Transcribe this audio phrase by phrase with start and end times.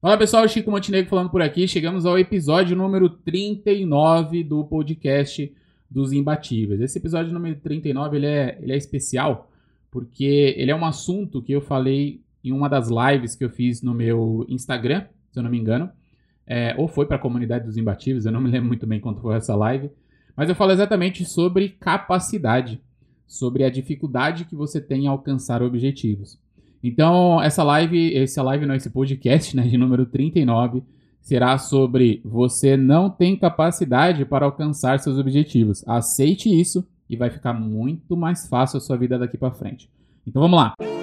[0.00, 1.66] Fala pessoal, Chico Montenegro falando por aqui.
[1.66, 5.52] Chegamos ao episódio número 39 do podcast
[5.90, 6.80] dos Imbatíveis.
[6.80, 9.50] Esse episódio número 39 ele é, ele é especial
[9.90, 13.82] porque ele é um assunto que eu falei em uma das lives que eu fiz
[13.82, 15.90] no meu Instagram, se eu não me engano.
[16.46, 19.20] É, ou foi para a comunidade dos Imbatíveis, eu não me lembro muito bem quando
[19.20, 19.90] foi essa live.
[20.36, 22.80] Mas eu falo exatamente sobre capacidade,
[23.26, 26.38] sobre a dificuldade que você tem em alcançar objetivos.
[26.88, 30.82] Então, essa live, essa live não, esse podcast, né, de número 39,
[31.20, 35.86] será sobre você não tem capacidade para alcançar seus objetivos.
[35.86, 39.90] Aceite isso e vai ficar muito mais fácil a sua vida daqui para frente.
[40.26, 40.97] Então, vamos lá.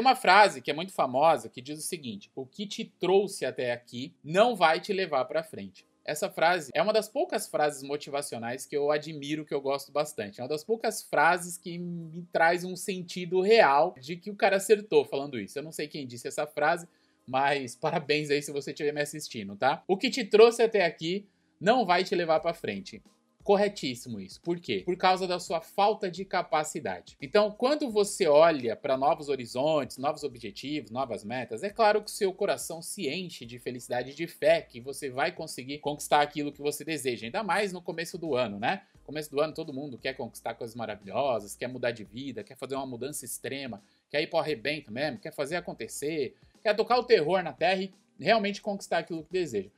[0.00, 3.44] Tem uma frase que é muito famosa que diz o seguinte: o que te trouxe
[3.44, 5.86] até aqui não vai te levar para frente.
[6.02, 10.40] Essa frase é uma das poucas frases motivacionais que eu admiro, que eu gosto bastante.
[10.40, 14.56] É uma das poucas frases que me traz um sentido real de que o cara
[14.56, 15.58] acertou falando isso.
[15.58, 16.88] Eu não sei quem disse essa frase,
[17.26, 19.84] mas parabéns aí se você estiver me assistindo, tá?
[19.86, 21.26] O que te trouxe até aqui
[21.60, 23.02] não vai te levar para frente
[23.50, 24.40] corretíssimo isso.
[24.40, 24.84] Por quê?
[24.86, 27.16] Por causa da sua falta de capacidade.
[27.20, 32.14] Então, quando você olha para novos horizontes, novos objetivos, novas metas, é claro que o
[32.14, 36.52] seu coração se enche de felicidade e de fé que você vai conseguir conquistar aquilo
[36.52, 38.82] que você deseja, ainda mais no começo do ano, né?
[39.02, 42.76] Começo do ano todo mundo quer conquistar coisas maravilhosas, quer mudar de vida, quer fazer
[42.76, 47.02] uma mudança extrema, quer ir para o arrebento mesmo, quer fazer acontecer, quer tocar o
[47.02, 49.70] terror na terra e realmente conquistar aquilo que deseja.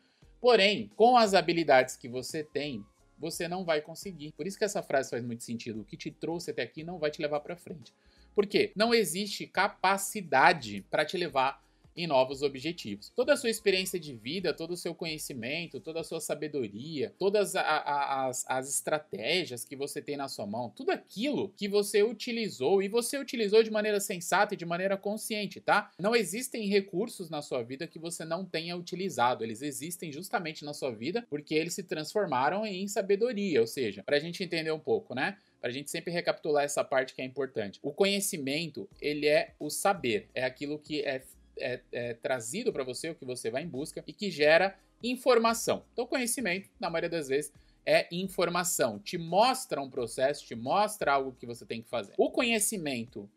[0.43, 2.85] Porém, com as habilidades que você tem,
[3.23, 4.33] você não vai conseguir.
[4.33, 5.81] Por isso que essa frase faz muito sentido.
[5.81, 7.95] O que te trouxe até aqui não vai te levar para frente.
[8.35, 8.73] Por quê?
[8.75, 11.63] Não existe capacidade para te levar
[11.97, 13.11] em novos objetivos.
[13.15, 17.55] Toda a sua experiência de vida, todo o seu conhecimento, toda a sua sabedoria, todas
[17.55, 22.03] a, a, as, as estratégias que você tem na sua mão, tudo aquilo que você
[22.03, 25.91] utilizou e você utilizou de maneira sensata e de maneira consciente, tá?
[25.99, 29.45] Não existem recursos na sua vida que você não tenha utilizado.
[29.45, 34.17] Eles existem justamente na sua vida porque eles se transformaram em sabedoria, ou seja, para
[34.17, 35.37] a gente entender um pouco, né?
[35.63, 37.79] para a gente sempre recapitular essa parte que é importante.
[37.81, 41.23] O conhecimento, ele é o saber, é aquilo que é
[41.59, 45.85] é, é trazido para você, o que você vai em busca e que gera informação.
[45.93, 47.53] Então, conhecimento, na maioria das vezes,
[47.85, 48.99] é informação.
[48.99, 52.15] Te mostra um processo, te mostra algo que você tem que fazer.
[52.17, 53.29] O conhecimento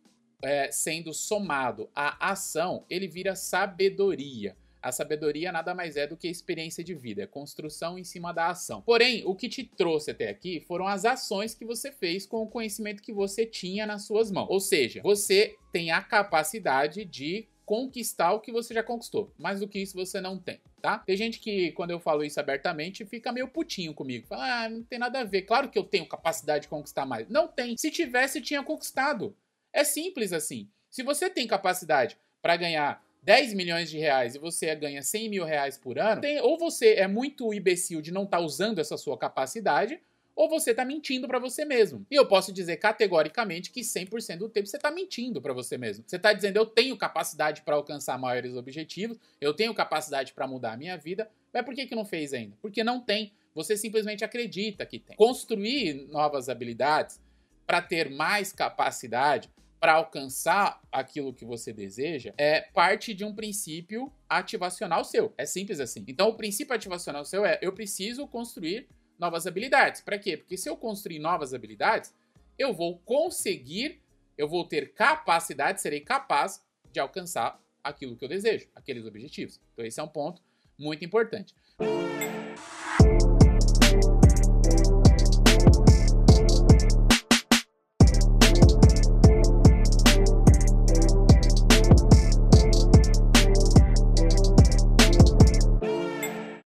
[0.42, 4.56] é, sendo somado à ação, ele vira sabedoria.
[4.82, 8.50] A sabedoria nada mais é do que experiência de vida, é construção em cima da
[8.50, 8.84] ação.
[8.84, 12.48] Porém, o que te trouxe até aqui foram as ações que você fez com o
[12.48, 14.48] conhecimento que você tinha nas suas mãos.
[14.48, 19.34] Ou seja, você tem a capacidade de conquistar o que você já conquistou.
[19.38, 21.00] Mais do que isso você não tem, tá?
[21.00, 24.28] Tem gente que, quando eu falo isso abertamente, fica meio putinho comigo.
[24.28, 25.44] Fala, ah, não tem nada a ver.
[25.44, 27.28] Claro que eu tenho capacidade de conquistar mais.
[27.28, 27.76] Não tem.
[27.78, 29.36] Se tivesse, tinha conquistado.
[29.74, 30.70] É simples assim.
[30.90, 35.44] Se você tem capacidade para ganhar 10 milhões de reais e você ganha 100 mil
[35.44, 38.96] reais por ano, tem, ou você é muito imbecil de não estar tá usando essa
[38.96, 40.00] sua capacidade,
[40.36, 42.06] ou você está mentindo para você mesmo.
[42.12, 46.04] E eu posso dizer categoricamente que 100% do tempo você está mentindo para você mesmo.
[46.06, 50.74] Você está dizendo eu tenho capacidade para alcançar maiores objetivos, eu tenho capacidade para mudar
[50.74, 52.58] a minha vida, mas por que, que não fez ainda?
[52.62, 53.32] Porque não tem.
[53.54, 55.16] Você simplesmente acredita que tem.
[55.16, 57.22] Construir novas habilidades
[57.66, 64.12] para ter mais capacidade para alcançar aquilo que você deseja é parte de um princípio
[64.28, 65.34] ativacional seu.
[65.38, 66.04] É simples assim.
[66.08, 68.88] Então, o princípio ativacional seu é: eu preciso construir
[69.20, 70.02] novas habilidades.
[70.02, 70.38] Para quê?
[70.38, 72.14] Porque se eu construir novas habilidades,
[72.58, 74.02] eu vou conseguir,
[74.38, 79.60] eu vou ter capacidade, serei capaz de alcançar aquilo que eu desejo, aqueles objetivos.
[79.74, 80.42] Então esse é um ponto
[80.78, 81.54] muito importante.